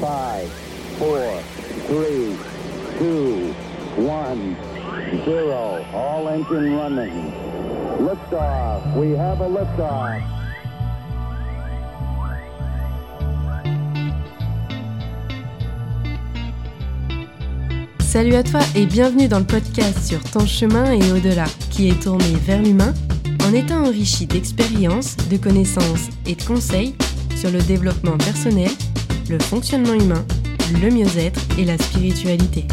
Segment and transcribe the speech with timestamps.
[0.00, 0.46] 5,
[0.98, 1.42] 4,
[1.88, 2.36] 3,
[3.00, 3.54] 2,
[3.98, 4.56] 1,
[5.24, 5.84] 0.
[5.92, 7.32] All engine running.
[7.98, 8.94] Liftoff.
[8.94, 10.22] We have a liftoff.
[18.00, 22.02] Salut à toi et bienvenue dans le podcast sur ton chemin et au-delà, qui est
[22.02, 22.94] tourné vers l'humain
[23.46, 26.94] en étant enrichi d'expériences, de connaissances et de conseils
[27.36, 28.70] sur le développement personnel,
[29.28, 30.24] le fonctionnement humain,
[30.80, 32.66] le mieux-être et la spiritualité.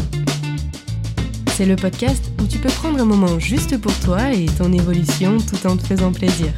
[1.54, 5.38] C'est le podcast où tu peux prendre un moment juste pour toi et ton évolution
[5.38, 6.48] tout en te faisant plaisir.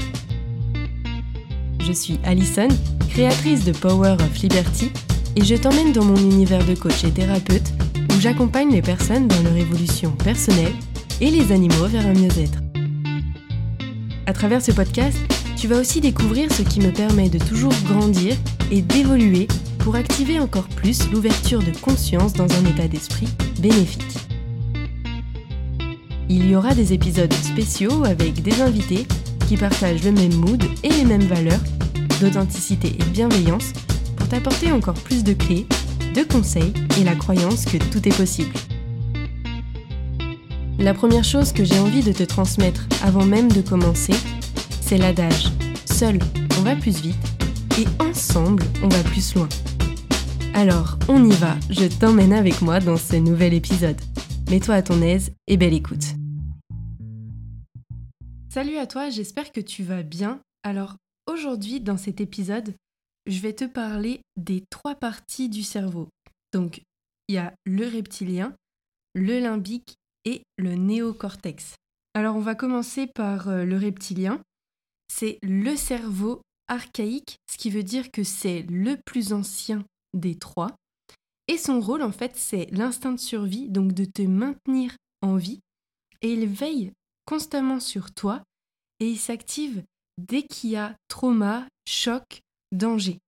[1.84, 2.68] Je suis Alison,
[3.08, 4.90] créatrice de Power of Liberty,
[5.36, 7.72] et je t'emmène dans mon univers de coach et thérapeute
[8.10, 10.74] où j'accompagne les personnes dans leur évolution personnelle
[11.20, 12.58] et les animaux vers un mieux-être.
[14.26, 15.18] À travers ce podcast,
[15.56, 18.36] tu vas aussi découvrir ce qui me permet de toujours grandir
[18.70, 19.48] et d'évoluer
[19.88, 23.26] pour activer encore plus l'ouverture de conscience dans un état d'esprit
[23.58, 24.18] bénéfique.
[26.28, 29.06] Il y aura des épisodes spéciaux avec des invités
[29.48, 31.62] qui partagent le même mood et les mêmes valeurs
[32.20, 33.72] d'authenticité et de bienveillance
[34.14, 35.66] pour t'apporter encore plus de clés,
[36.14, 38.52] de conseils et la croyance que tout est possible.
[40.78, 44.12] La première chose que j'ai envie de te transmettre avant même de commencer,
[44.82, 45.46] c'est l'adage
[45.86, 46.18] Seul,
[46.58, 47.16] on va plus vite
[47.78, 49.48] et ensemble, on va plus loin.
[50.58, 54.00] Alors, on y va, je t'emmène avec moi dans ce nouvel épisode.
[54.50, 56.02] Mets-toi à ton aise et belle écoute.
[58.52, 60.40] Salut à toi, j'espère que tu vas bien.
[60.64, 60.96] Alors,
[61.28, 62.74] aujourd'hui, dans cet épisode,
[63.26, 66.08] je vais te parler des trois parties du cerveau.
[66.52, 66.82] Donc,
[67.28, 68.52] il y a le reptilien,
[69.14, 71.76] le limbique et le néocortex.
[72.14, 74.42] Alors, on va commencer par euh, le reptilien.
[75.06, 79.84] C'est le cerveau archaïque, ce qui veut dire que c'est le plus ancien
[80.14, 80.76] des trois.
[81.48, 85.60] Et son rôle, en fait, c'est l'instinct de survie, donc de te maintenir en vie.
[86.22, 86.92] Et il veille
[87.26, 88.42] constamment sur toi
[89.00, 89.82] et il s'active
[90.18, 92.40] dès qu'il y a trauma, choc,
[92.72, 93.18] danger.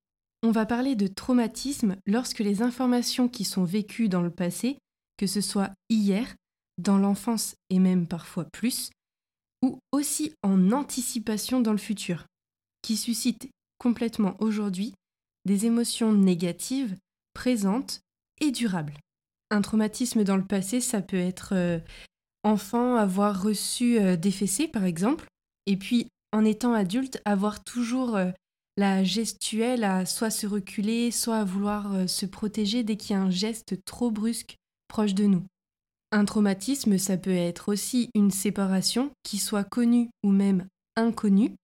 [0.43, 4.79] On va parler de traumatisme lorsque les informations qui sont vécues dans le passé,
[5.17, 6.35] que ce soit hier,
[6.79, 8.91] dans l'enfance et même parfois plus,
[9.63, 12.25] ou aussi en anticipation dans le futur,
[12.83, 14.95] qui suscitent complètement aujourd'hui
[15.45, 16.97] des émotions négatives,
[17.35, 18.01] présentes
[18.41, 18.95] et durables.
[19.51, 21.79] Un traumatisme dans le passé, ça peut être euh,
[22.45, 25.27] enfant avoir reçu euh, des fessées par exemple,
[25.67, 28.31] et puis en étant adulte avoir toujours euh,
[28.77, 33.23] la gestuelle à soit se reculer, soit à vouloir se protéger dès qu'il y a
[33.23, 34.57] un geste trop brusque
[34.89, 35.43] proche de nous.
[36.13, 41.55] Un traumatisme, ça peut être aussi une séparation qui soit connue ou même inconnue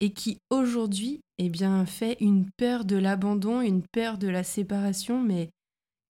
[0.00, 5.22] et qui aujourd'hui eh bien, fait une peur de l'abandon, une peur de la séparation,
[5.22, 5.50] mais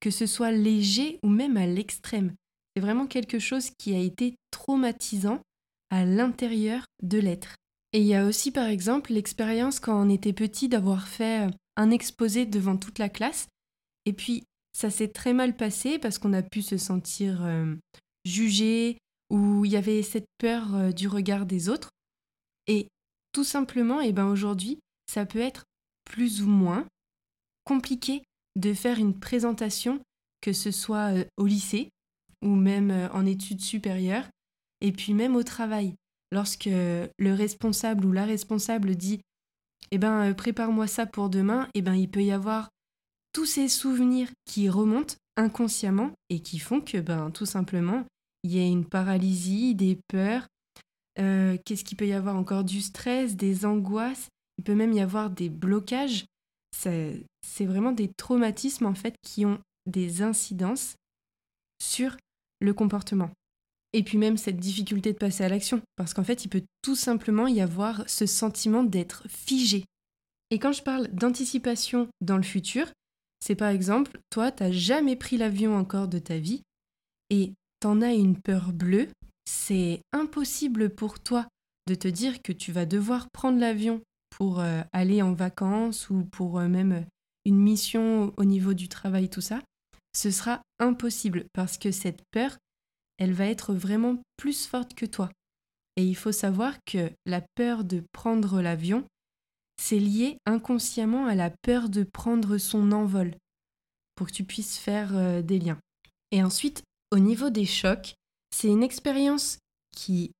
[0.00, 2.34] que ce soit léger ou même à l'extrême.
[2.74, 5.40] C'est vraiment quelque chose qui a été traumatisant
[5.90, 7.56] à l'intérieur de l'être.
[7.92, 11.90] Et il y a aussi par exemple l'expérience quand on était petit d'avoir fait un
[11.90, 13.48] exposé devant toute la classe,
[14.04, 17.74] et puis ça s'est très mal passé parce qu'on a pu se sentir euh,
[18.24, 18.98] jugé,
[19.30, 21.90] ou il y avait cette peur euh, du regard des autres.
[22.66, 22.88] Et
[23.32, 25.64] tout simplement, et eh ben aujourd'hui, ça peut être
[26.04, 26.86] plus ou moins
[27.64, 28.22] compliqué
[28.56, 30.00] de faire une présentation,
[30.40, 31.90] que ce soit euh, au lycée
[32.42, 34.28] ou même euh, en études supérieures,
[34.80, 35.94] et puis même au travail.
[36.30, 39.20] Lorsque le responsable ou la responsable dit
[39.90, 42.68] Eh ben, euh, prépare-moi ça pour demain, eh ben, il peut y avoir
[43.32, 48.04] tous ces souvenirs qui remontent inconsciemment et qui font que, ben, tout simplement,
[48.42, 50.46] il y a une paralysie, des peurs.
[51.18, 54.28] Qu'est-ce qu'il peut y avoir encore Du stress, des angoisses?
[54.56, 56.24] Il peut même y avoir des blocages.
[56.72, 57.26] C'est
[57.60, 60.94] vraiment des traumatismes en fait qui ont des incidences
[61.82, 62.16] sur
[62.60, 63.30] le comportement.
[63.92, 66.96] Et puis même cette difficulté de passer à l'action, parce qu'en fait, il peut tout
[66.96, 69.84] simplement y avoir ce sentiment d'être figé.
[70.50, 72.86] Et quand je parle d'anticipation dans le futur,
[73.40, 76.62] c'est par exemple, toi, t'as jamais pris l'avion encore de ta vie,
[77.30, 79.08] et t'en as une peur bleue,
[79.48, 81.48] c'est impossible pour toi
[81.86, 86.24] de te dire que tu vas devoir prendre l'avion pour euh, aller en vacances ou
[86.24, 87.06] pour euh, même
[87.44, 89.60] une mission au niveau du travail, tout ça
[90.18, 92.58] ce sera impossible parce que cette peur,
[93.18, 95.30] elle va être vraiment plus forte que toi.
[95.96, 99.04] Et il faut savoir que la peur de prendre l'avion,
[99.80, 103.36] c'est lié inconsciemment à la peur de prendre son envol,
[104.16, 105.78] pour que tu puisses faire euh, des liens.
[106.32, 108.14] Et ensuite, au niveau des chocs,
[108.50, 109.58] c'est une expérience
[109.96, 110.32] qui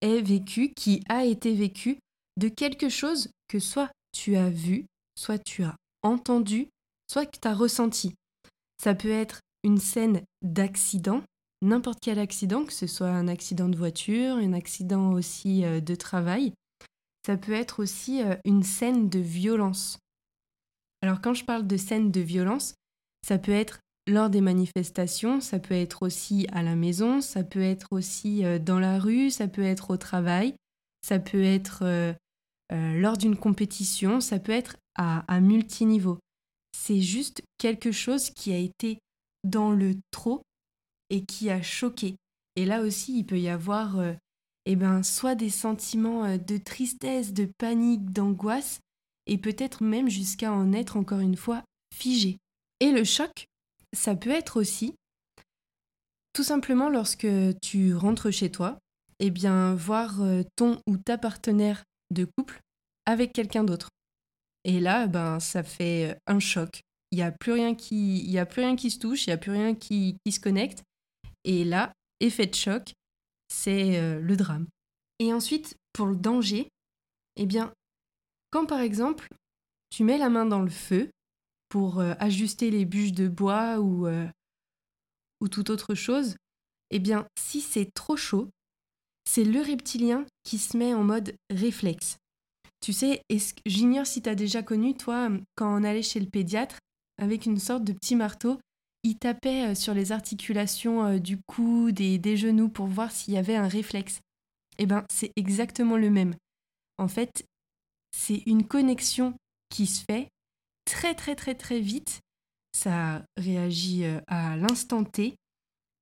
[0.00, 1.98] est vécue, qui a été vécue
[2.38, 4.86] de quelque chose que soit tu as vu,
[5.16, 6.68] soit tu as entendu,
[7.10, 8.14] soit que tu as ressenti.
[8.82, 11.22] Ça peut être une scène d'accident,
[11.62, 15.94] n'importe quel accident, que ce soit un accident de voiture, un accident aussi euh, de
[15.94, 16.52] travail.
[17.24, 19.98] Ça peut être aussi euh, une scène de violence.
[21.02, 22.74] Alors quand je parle de scène de violence,
[23.26, 27.62] ça peut être lors des manifestations, ça peut être aussi à la maison, ça peut
[27.62, 30.54] être aussi euh, dans la rue, ça peut être au travail,
[31.02, 32.14] ça peut être
[32.70, 36.18] lors d'une compétition, ça peut être à, à multiniveau.
[36.76, 38.98] C'est juste quelque chose qui a été
[39.44, 40.42] dans le trop
[41.10, 42.16] et qui a choqué.
[42.56, 44.12] Et là aussi, il peut y avoir euh,
[44.66, 48.80] eh ben, soit des sentiments euh, de tristesse, de panique, d'angoisse,
[49.26, 51.62] et peut-être même jusqu'à en être encore une fois
[51.94, 52.38] figé.
[52.80, 53.46] Et le choc,
[53.92, 54.94] ça peut être aussi
[56.32, 57.28] tout simplement lorsque
[57.60, 58.78] tu rentres chez toi,
[59.18, 62.60] eh bien voir euh, ton ou ta partenaire de couple
[63.04, 63.90] avec quelqu'un d'autre.
[64.64, 68.46] Et là, ben, ça fait un choc il n'y a, plus rien qui, y a
[68.46, 70.82] plus rien qui se touche, il n'y a plus rien qui, qui, se connecte.
[71.44, 72.94] Et là, effet de choc,
[73.48, 74.66] c'est euh, le drame.
[75.18, 76.68] Et ensuite, pour le danger,
[77.36, 77.70] eh bien,
[78.50, 79.28] quand par exemple,
[79.90, 81.10] tu mets la main dans le feu
[81.72, 84.28] pour euh, ajuster les bûches de bois ou, euh,
[85.40, 86.36] ou toute autre chose,
[86.90, 88.50] eh bien, si c'est trop chaud,
[89.24, 92.18] c'est le reptilien qui se met en mode réflexe.
[92.82, 93.22] Tu sais,
[93.64, 96.76] j'ignore si tu as déjà connu, toi, quand on allait chez le pédiatre,
[97.16, 98.60] avec une sorte de petit marteau.
[99.02, 103.32] Il tapait euh, sur les articulations euh, du cou, des, des genoux pour voir s'il
[103.32, 104.20] y avait un réflexe.
[104.76, 106.34] Eh bien, c'est exactement le même.
[106.98, 107.46] En fait,
[108.14, 109.32] c'est une connexion
[109.70, 110.28] qui se fait
[110.92, 112.20] très très très très vite.
[112.76, 115.34] Ça réagit euh, à l'instant T.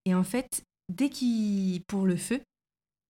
[0.05, 2.41] Et en fait, dès qu'il, pour le feu,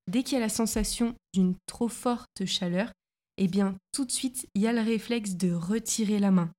[0.06, 2.92] dès qu'il y a la sensation d'une trop forte chaleur,
[3.38, 6.50] eh bien, tout de suite, il y a le réflexe de retirer la main.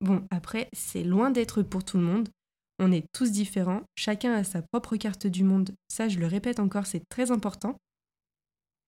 [0.00, 2.28] Bon, après, c'est loin d'être pour tout le monde.
[2.80, 6.58] On est tous différents, chacun a sa propre carte du monde, ça je le répète
[6.58, 7.76] encore, c'est très important.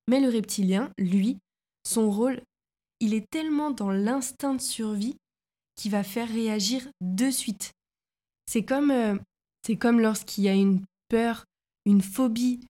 [0.08, 1.38] Mais le reptilien, lui,
[1.86, 2.42] son rôle,
[2.98, 5.16] il est tellement dans l'instinct de survie
[5.76, 7.72] qu'il va faire réagir de suite.
[8.46, 9.16] C'est comme, euh,
[9.66, 11.44] c'est comme lorsqu'il y a une peur,
[11.86, 12.66] une phobie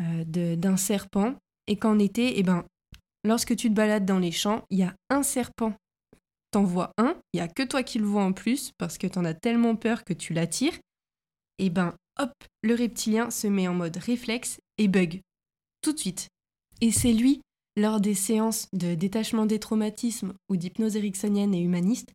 [0.00, 0.24] euh,
[0.56, 1.34] d'un serpent,
[1.66, 2.64] et qu'en été, eh ben,
[3.24, 5.74] lorsque tu te balades dans les champs, il y a un serpent
[6.56, 9.06] t'en vois un, il y a que toi qui le vois en plus parce que
[9.06, 10.78] t'en as tellement peur que tu l'attires,
[11.58, 12.32] et ben hop,
[12.62, 15.20] le reptilien se met en mode réflexe et bug.
[15.82, 16.28] Tout de suite.
[16.80, 17.42] Et c'est lui,
[17.76, 22.12] lors des séances de détachement des traumatismes ou d'hypnose ericksonienne et humaniste,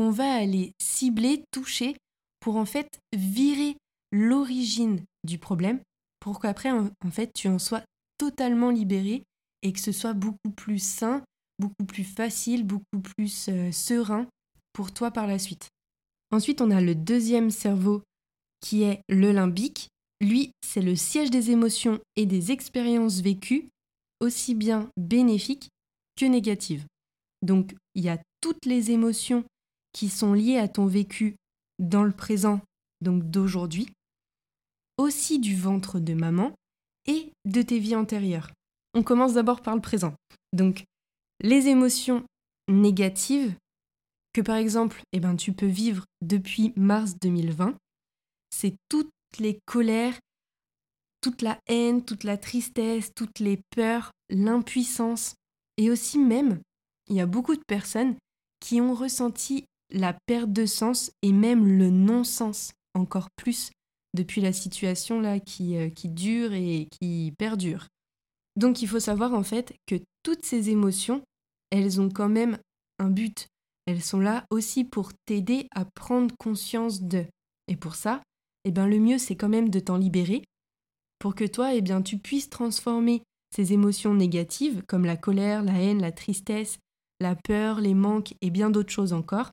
[0.00, 1.94] qu'on va aller cibler, toucher,
[2.40, 3.76] pour en fait virer
[4.12, 5.78] l'origine du problème,
[6.20, 7.82] pour qu'après, en fait, tu en sois
[8.16, 9.24] totalement libéré
[9.60, 11.22] et que ce soit beaucoup plus sain
[11.58, 14.26] beaucoup plus facile, beaucoup plus euh, serein
[14.72, 15.68] pour toi par la suite.
[16.30, 18.00] Ensuite, on a le deuxième cerveau
[18.62, 19.88] qui est le limbique.
[20.22, 23.68] Lui, c'est le siège des émotions et des expériences vécues,
[24.20, 25.68] aussi bien bénéfiques
[26.16, 26.86] que négatives.
[27.42, 29.44] Donc, il y a toutes les émotions
[29.92, 31.36] qui sont liées à ton vécu
[31.78, 32.60] dans le présent,
[33.00, 33.88] donc d'aujourd'hui,
[34.98, 36.52] aussi du ventre de maman
[37.06, 38.50] et de tes vies antérieures.
[38.94, 40.14] On commence d'abord par le présent.
[40.52, 40.84] Donc,
[41.40, 42.24] les émotions
[42.68, 43.54] négatives
[44.32, 47.76] que par exemple eh ben, tu peux vivre depuis mars 2020,
[48.50, 50.18] c'est toutes les colères,
[51.20, 55.34] toute la haine, toute la tristesse, toutes les peurs, l'impuissance.
[55.76, 56.60] Et aussi même,
[57.08, 58.16] il y a beaucoup de personnes
[58.60, 63.70] qui ont ressenti la perte de sens et même le non-sens encore plus
[64.14, 67.86] depuis la situation là qui, euh, qui dure et qui perdure.
[68.56, 71.22] Donc il faut savoir en fait que toutes ces émotions,
[71.70, 72.58] elles ont quand même
[72.98, 73.46] un but.
[73.86, 77.24] Elles sont là aussi pour t'aider à prendre conscience de.
[77.68, 78.20] Et pour ça,
[78.64, 80.42] eh ben, le mieux, c'est quand même de t'en libérer
[81.20, 83.22] pour que toi, eh bien, tu puisses transformer
[83.54, 86.78] ces émotions négatives, comme la colère, la haine, la tristesse,
[87.20, 89.50] la peur, les manques et bien d'autres choses encore,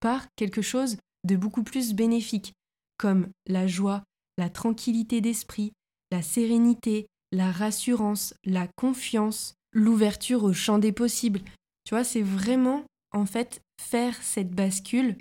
[0.00, 2.54] par quelque chose de beaucoup plus bénéfique,
[2.98, 4.02] comme la joie,
[4.38, 5.72] la tranquillité d'esprit,
[6.10, 11.40] la sérénité, la rassurance, la confiance, l'ouverture au champ des possibles.
[11.84, 15.16] Tu vois, c'est vraiment, en fait, faire cette bascule,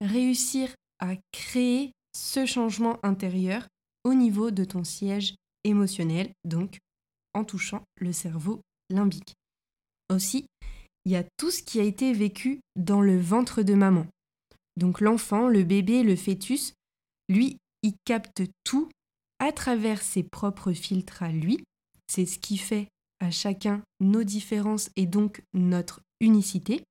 [0.00, 3.66] réussir à créer ce changement intérieur
[4.04, 6.78] au niveau de ton siège émotionnel, donc
[7.32, 9.34] en touchant le cerveau limbique.
[10.10, 10.46] Aussi,
[11.04, 14.06] il y a tout ce qui a été vécu dans le ventre de maman.
[14.76, 16.74] Donc l'enfant, le bébé, le fœtus,
[17.28, 18.88] lui, il capte tout
[19.38, 21.64] à travers ses propres filtres à lui.
[22.06, 22.88] C'est ce qui fait
[23.20, 26.82] à chacun nos différences et donc notre unicité.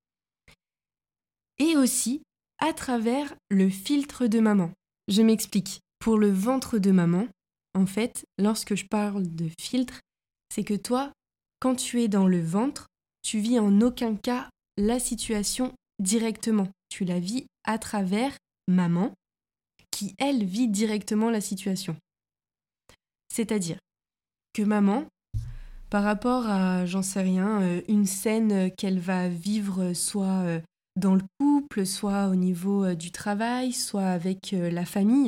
[1.59, 2.21] Et aussi,
[2.59, 4.71] à travers le filtre de maman.
[5.07, 5.79] Je m'explique.
[5.99, 7.27] Pour le ventre de maman,
[7.73, 9.99] en fait, lorsque je parle de filtre,
[10.53, 11.11] c'est que toi,
[11.59, 12.87] quand tu es dans le ventre,
[13.21, 16.67] tu vis en aucun cas la situation directement.
[16.89, 19.13] Tu la vis à travers maman,
[19.91, 21.95] qui, elle, vit directement la situation.
[23.29, 23.79] C'est-à-dire
[24.53, 25.05] que maman,
[25.89, 30.59] par rapport à, j'en sais rien, euh, une scène qu'elle va vivre soit euh,
[30.95, 35.27] dans le couple, soit au niveau euh, du travail, soit avec la famille,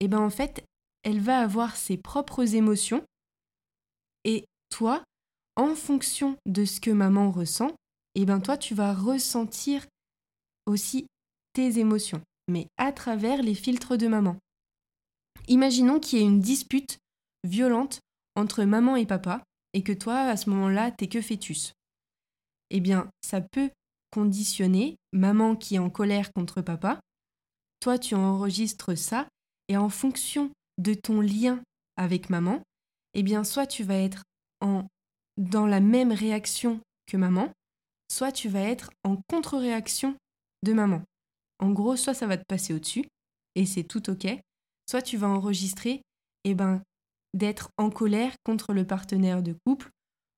[0.00, 0.62] et eh ben en fait,
[1.02, 3.02] elle va avoir ses propres émotions
[4.24, 5.02] et toi,
[5.56, 7.70] en fonction de ce que maman ressent,
[8.14, 9.86] et eh ben toi tu vas ressentir
[10.66, 11.06] aussi
[11.62, 14.36] émotions, mais à travers les filtres de maman.
[15.48, 16.98] Imaginons qu'il y ait une dispute
[17.44, 18.00] violente
[18.34, 21.72] entre maman et papa, et que toi, à ce moment-là, t'es que fœtus.
[22.70, 23.70] Eh bien, ça peut
[24.10, 27.00] conditionner maman qui est en colère contre papa.
[27.80, 29.28] Toi, tu enregistres ça,
[29.68, 31.62] et en fonction de ton lien
[31.96, 32.62] avec maman,
[33.14, 34.22] eh bien, soit tu vas être
[34.60, 34.86] en,
[35.36, 37.50] dans la même réaction que maman,
[38.10, 40.16] soit tu vas être en contre-réaction
[40.62, 41.02] de maman.
[41.58, 43.06] En gros, soit ça va te passer au-dessus,
[43.54, 44.26] et c'est tout ok,
[44.88, 46.02] soit tu vas enregistrer,
[46.44, 46.82] eh ben,
[47.34, 49.90] d'être en colère contre le partenaire de couple,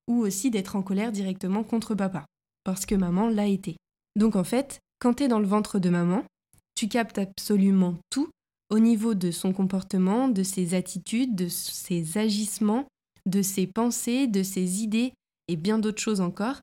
[0.09, 2.25] ou aussi d'être en colère directement contre papa,
[2.65, 3.77] parce que maman l'a été.
[4.17, 6.25] Donc en fait, quand tu es dans le ventre de maman,
[6.75, 8.31] tu captes absolument tout
[8.71, 12.87] au niveau de son comportement, de ses attitudes, de ses agissements,
[13.27, 15.13] de ses pensées, de ses idées
[15.49, 16.61] et bien d'autres choses encore,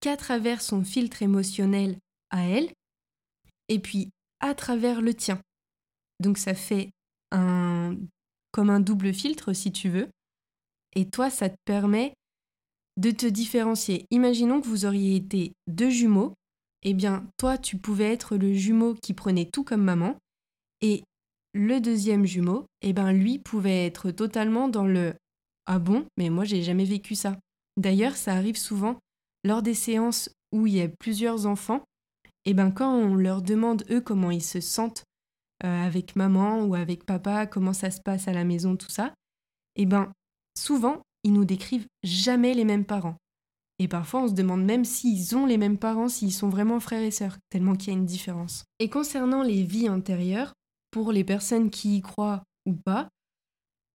[0.00, 1.96] qu'à travers son filtre émotionnel
[2.30, 2.70] à elle,
[3.72, 4.10] et puis
[4.40, 5.40] à travers le tien.
[6.20, 6.90] Donc ça fait
[7.30, 7.96] un
[8.52, 10.08] comme un double filtre si tu veux,
[10.94, 12.12] et toi ça te permet
[12.98, 14.04] de te différencier.
[14.10, 16.34] Imaginons que vous auriez été deux jumeaux,
[16.82, 20.16] eh bien toi tu pouvais être le jumeau qui prenait tout comme maman,
[20.82, 21.02] et
[21.54, 25.14] le deuxième jumeau, eh ben lui pouvait être totalement dans le
[25.66, 27.38] ah bon, mais moi j'ai jamais vécu ça.
[27.76, 28.98] D'ailleurs, ça arrive souvent
[29.44, 31.82] lors des séances où il y a plusieurs enfants.
[32.44, 35.04] Et ben quand on leur demande eux comment ils se sentent
[35.64, 39.14] euh, avec maman ou avec papa, comment ça se passe à la maison, tout ça,
[39.76, 40.12] et ben
[40.58, 43.16] souvent ils nous décrivent jamais les mêmes parents.
[43.78, 47.02] Et parfois on se demande même s'ils ont les mêmes parents, s'ils sont vraiment frères
[47.02, 48.64] et sœurs, tellement qu'il y a une différence.
[48.80, 50.52] Et concernant les vies antérieures,
[50.90, 53.08] pour les personnes qui y croient ou pas,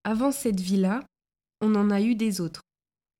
[0.04, 1.04] avant cette vie-là,
[1.62, 2.62] on en a eu des autres.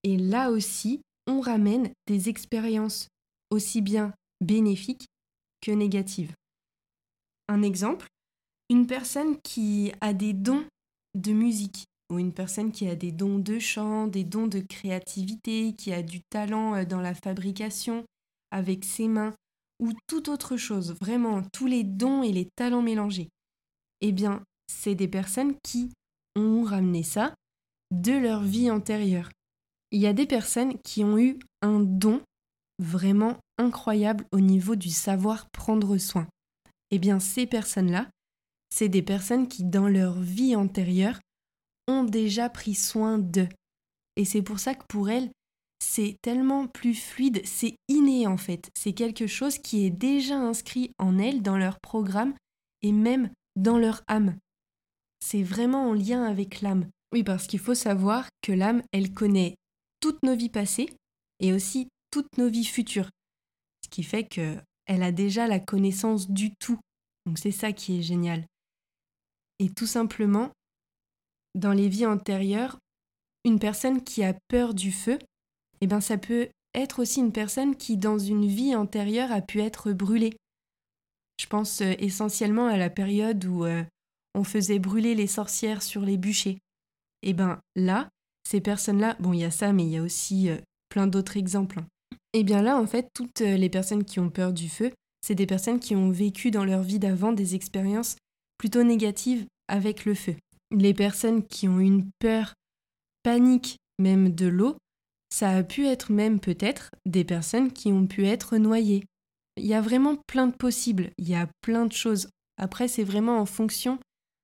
[0.04, 3.08] Et là aussi, on ramène des expériences
[3.50, 5.08] aussi bien bénéfiques
[5.76, 6.34] que.
[7.50, 8.08] Un exemple,
[8.70, 10.66] une personne qui a des dons
[11.16, 15.74] de musique ou une personne qui a des dons de chant, des dons de créativité,
[15.74, 18.06] qui a du talent euh, dans la fabrication
[18.52, 19.34] avec ses mains
[19.80, 23.30] ou toute autre chose, vraiment tous les dons et les talents mélangés
[24.02, 25.92] eh bien, c'est des personnes qui
[26.36, 27.34] ont ramené ça
[27.92, 29.30] de leur vie antérieure.
[29.92, 32.22] Il y a des personnes qui ont eu un don
[32.80, 36.28] vraiment incroyable au niveau du savoir prendre soin.
[36.92, 38.08] Eh bien, ces personnes-là,
[38.70, 41.20] c'est des personnes qui, dans leur vie antérieure,
[41.88, 43.50] ont déjà pris soin d'eux.
[44.16, 45.30] Et c'est pour ça que pour elles,
[45.80, 48.70] c'est tellement plus fluide, c'est inné en fait.
[48.78, 52.34] C'est quelque chose qui est déjà inscrit en elles, dans leur programme,
[52.82, 54.38] et même dans leur âme.
[55.20, 56.90] C'est vraiment en lien avec l'âme.
[57.14, 59.56] Oui, parce qu'il faut savoir que l'âme, elle connaît
[60.00, 60.90] toutes nos vies passées
[61.40, 63.10] et aussi toutes nos vies futures.
[63.84, 66.80] Ce qui fait que elle a déjà la connaissance du tout.
[67.26, 68.46] Donc c'est ça qui est génial.
[69.60, 70.52] Et tout simplement,
[71.56, 72.78] dans les vies antérieures,
[73.44, 75.20] une personne qui a peur du feu,
[75.82, 79.62] eh ben ça peut être aussi une personne qui dans une vie antérieure a pu
[79.62, 80.34] être brûlée.
[81.40, 83.84] Je pense euh, essentiellement à la période où euh,
[84.34, 86.60] on faisait brûler les sorcières sur les bûchers.
[87.24, 88.10] Et eh ben là,
[88.48, 90.58] ces personnes-là, bon, il y a ça, mais il y a aussi euh,
[90.90, 91.82] plein d'autres exemples.
[92.34, 94.92] Et eh bien là, en fait, toutes les personnes qui ont peur du feu,
[95.22, 98.16] c'est des personnes qui ont vécu dans leur vie d'avant des expériences
[98.58, 100.36] plutôt négatives avec le feu.
[100.72, 102.54] Les personnes qui ont une peur
[103.24, 104.76] panique même de l'eau,
[105.34, 109.04] ça a pu être même peut-être des personnes qui ont pu être noyées
[109.58, 112.30] il y a vraiment plein de possibles, il y a plein de choses.
[112.58, 114.00] Après, c'est vraiment en fonction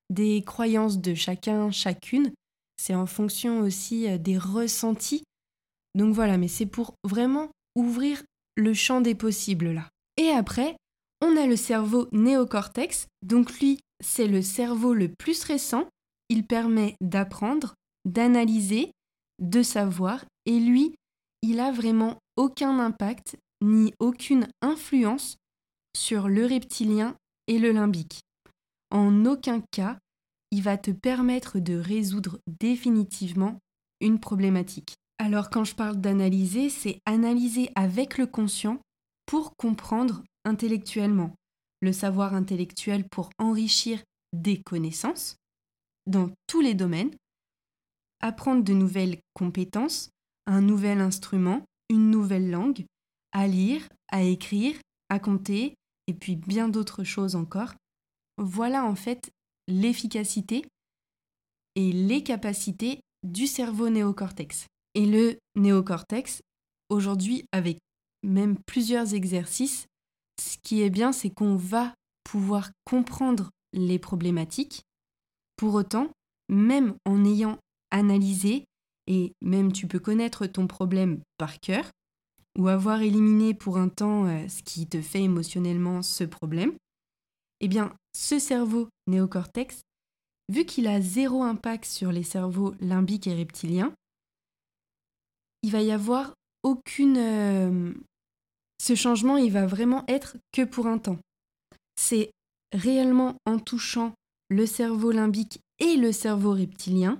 [0.10, 2.32] des croyances de chacun, chacune.
[2.78, 5.24] C'est en fonction aussi euh, des ressentis.
[5.96, 8.24] Donc voilà, mais c'est pour vraiment ouvrir
[8.56, 9.90] le champ des possibles là.
[10.18, 10.76] Et après,
[11.22, 13.08] on a le cerveau néocortex.
[13.22, 15.88] Donc lui, c'est le cerveau le plus récent.
[16.30, 17.76] Il permet d'apprendre,
[18.06, 18.92] d'analyser,
[19.40, 20.26] de savoir.
[20.46, 20.96] Et lui,
[21.42, 25.38] il a vraiment aucun impact ni aucune influence
[25.96, 27.16] sur le reptilien
[27.48, 28.20] et le limbique.
[28.92, 29.98] En aucun cas,
[30.52, 33.58] il va te permettre de résoudre définitivement
[34.02, 34.94] une problématique.
[35.24, 38.82] Alors quand je parle d'analyser, c'est analyser avec le conscient
[39.26, 41.34] pour comprendre intellectuellement.
[41.80, 44.04] Le savoir intellectuel pour enrichir
[44.34, 45.38] des connaissances
[46.08, 47.16] dans tous les domaines,
[48.20, 50.10] apprendre de nouvelles compétences,
[50.46, 52.84] un nouvel instrument, une nouvelle langue,
[53.32, 54.76] à lire, à écrire,
[55.08, 55.76] à compter,
[56.08, 57.74] et puis bien d'autres choses encore.
[58.38, 59.32] Voilà en fait
[59.70, 60.66] l'efficacité
[61.76, 64.68] et les capacités du cerveau néocortex.
[64.96, 66.42] Et le néocortex,
[66.90, 67.80] aujourd'hui, avec
[68.24, 69.88] même plusieurs exercices,
[70.40, 74.84] ce qui est bien, c'est qu'on va pouvoir comprendre les problématiques.
[75.58, 76.10] Pour autant,
[76.50, 77.58] même en ayant
[77.92, 78.66] analysé,
[79.08, 81.86] et même tu peux connaître ton problème par cœur,
[82.58, 86.74] ou avoir éliminé pour un temps euh, ce qui te fait émotionnellement ce problème,
[87.62, 89.82] eh bien, ce cerveau néocortex,
[90.50, 93.94] vu qu'il a zéro impact sur les cerveaux limbiques et reptiliens,
[95.64, 97.18] il va y avoir aucune...
[97.18, 97.94] Euh,
[98.78, 101.18] ce changement, il va vraiment être que pour un temps.
[101.96, 102.32] C'est
[102.74, 104.14] réellement en touchant
[104.50, 107.20] le cerveau limbique et le cerveau reptilien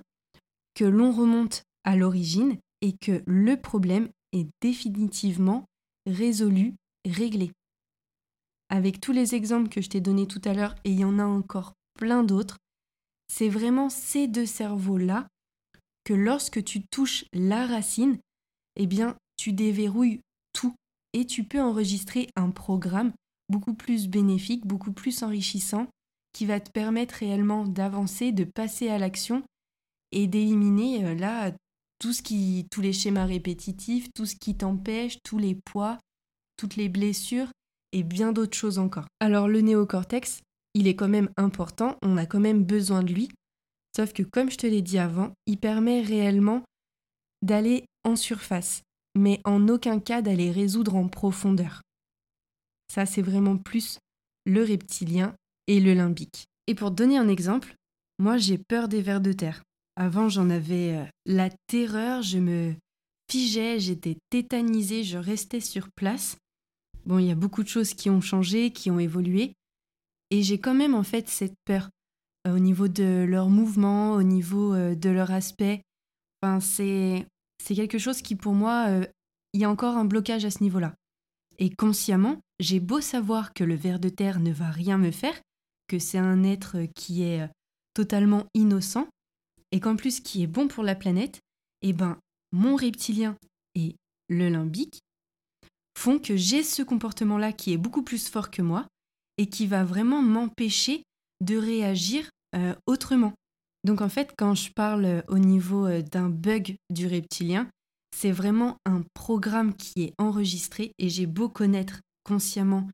[0.74, 5.64] que l'on remonte à l'origine et que le problème est définitivement
[6.06, 6.74] résolu,
[7.06, 7.50] réglé.
[8.68, 11.18] Avec tous les exemples que je t'ai donnés tout à l'heure, et il y en
[11.18, 12.58] a encore plein d'autres,
[13.28, 15.28] c'est vraiment ces deux cerveaux-là
[16.04, 18.18] que lorsque tu touches la racine,
[18.76, 20.20] eh bien, tu déverrouilles
[20.52, 20.74] tout
[21.12, 23.12] et tu peux enregistrer un programme
[23.48, 25.86] beaucoup plus bénéfique, beaucoup plus enrichissant,
[26.32, 29.42] qui va te permettre réellement d'avancer, de passer à l'action
[30.12, 31.52] et d'éliminer euh, là
[31.98, 35.98] tout ce qui, tous les schémas répétitifs, tout ce qui t'empêche, tous les poids,
[36.56, 37.48] toutes les blessures
[37.92, 39.06] et bien d'autres choses encore.
[39.20, 40.40] Alors le néocortex,
[40.74, 43.28] il est quand même important, on a quand même besoin de lui,
[43.96, 46.62] sauf que comme je te l'ai dit avant, il permet réellement
[47.42, 48.82] d'aller en surface,
[49.14, 51.82] mais en aucun cas d'aller résoudre en profondeur.
[52.92, 53.98] Ça, c'est vraiment plus
[54.46, 55.34] le reptilien
[55.66, 56.46] et le limbique.
[56.66, 57.74] Et pour donner un exemple,
[58.18, 59.62] moi j'ai peur des vers de terre.
[59.96, 62.74] Avant, j'en avais euh, la terreur, je me
[63.30, 66.36] figeais, j'étais tétanisée, je restais sur place.
[67.06, 69.52] Bon, il y a beaucoup de choses qui ont changé, qui ont évolué,
[70.30, 71.90] et j'ai quand même en fait cette peur
[72.46, 75.82] euh, au niveau de leur mouvement, au niveau euh, de leur aspect.
[76.42, 77.26] Enfin, c'est
[77.64, 78.90] c'est quelque chose qui pour moi,
[79.54, 80.94] il y a encore un blocage à ce niveau-là.
[81.58, 85.40] Et consciemment, j'ai beau savoir que le ver de terre ne va rien me faire,
[85.88, 87.48] que c'est un être qui est
[87.94, 89.08] totalement innocent,
[89.72, 91.40] et qu'en plus qui est bon pour la planète,
[91.82, 92.18] eh ben
[92.52, 93.36] mon reptilien
[93.74, 93.96] et
[94.28, 95.00] le limbique
[95.98, 98.86] font que j'ai ce comportement-là qui est beaucoup plus fort que moi
[99.38, 101.02] et qui va vraiment m'empêcher
[101.40, 103.32] de réagir euh, autrement.
[103.84, 107.68] Donc en fait, quand je parle au niveau euh, d'un bug du reptilien,
[108.16, 112.88] c'est vraiment un programme qui est enregistré et j'ai beau connaître consciemment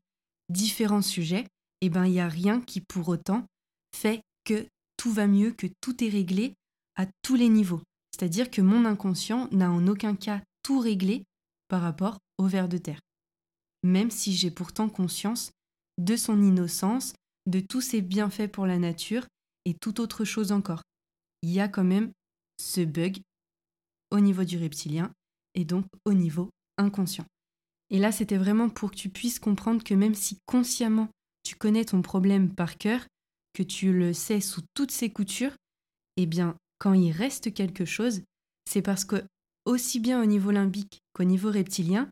[0.49, 1.45] différents sujets,
[1.79, 3.45] et eh ben il n'y a rien qui pour autant
[3.95, 6.53] fait que tout va mieux, que tout est réglé
[6.95, 7.81] à tous les niveaux.
[8.11, 11.23] C'est-à-dire que mon inconscient n'a en aucun cas tout réglé
[11.69, 12.99] par rapport au ver de terre.
[13.83, 15.51] Même si j'ai pourtant conscience
[15.97, 17.13] de son innocence,
[17.47, 19.25] de tous ses bienfaits pour la nature
[19.65, 20.83] et toute autre chose encore.
[21.41, 22.11] Il y a quand même
[22.59, 23.19] ce bug
[24.11, 25.11] au niveau du reptilien
[25.55, 27.25] et donc au niveau inconscient.
[27.89, 31.09] Et là, c'était vraiment pour que tu puisses comprendre que même si consciemment
[31.43, 33.05] tu connais ton problème par cœur,
[33.53, 35.55] que tu le sais sous toutes ses coutures,
[36.17, 38.21] eh bien, quand il reste quelque chose,
[38.65, 39.23] c'est parce que,
[39.65, 42.09] aussi bien au niveau limbique qu'au niveau reptilien,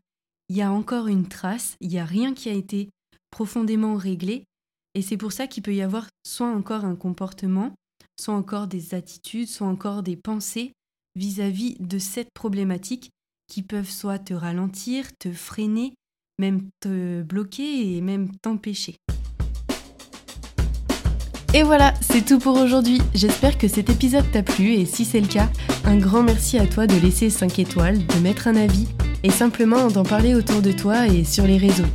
[0.48, 2.90] il y a encore une trace, il n'y a rien qui a été
[3.30, 4.44] profondément réglé,
[4.94, 7.72] et c'est pour ça qu'il peut y avoir soit encore un comportement,
[8.18, 10.72] soit encore des attitudes, soit encore des pensées
[11.16, 13.10] vis-à-vis -vis de cette problématique
[13.48, 15.94] qui peuvent soit te ralentir, te freiner,
[16.38, 18.96] même te bloquer et même t'empêcher.
[21.52, 23.00] Et voilà, c'est tout pour aujourd'hui.
[23.12, 25.50] J'espère que cet épisode t'a plu et si c'est le cas,
[25.84, 28.86] un grand merci à toi de laisser 5 étoiles, de mettre un avis
[29.24, 31.90] et simplement d'en parler autour de toi et sur les réseaux.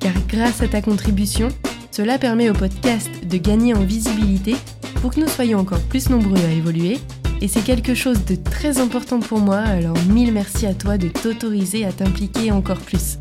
[0.00, 1.48] Car grâce à ta contribution,
[1.96, 4.54] cela permet au podcast de gagner en visibilité
[5.00, 6.98] pour que nous soyons encore plus nombreux à évoluer.
[7.40, 11.08] Et c'est quelque chose de très important pour moi, alors mille merci à toi de
[11.08, 13.16] t'autoriser à t'impliquer encore plus.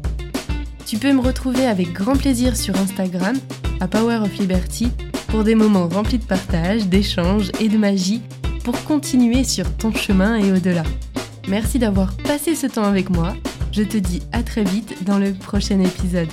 [0.85, 3.37] Tu peux me retrouver avec grand plaisir sur Instagram
[3.79, 4.89] à Power of Liberty
[5.29, 8.23] pour des moments remplis de partage, d'échanges et de magie
[8.65, 10.83] pour continuer sur ton chemin et au-delà.
[11.47, 13.35] Merci d'avoir passé ce temps avec moi.
[13.71, 16.27] Je te dis à très vite dans le prochain épisode.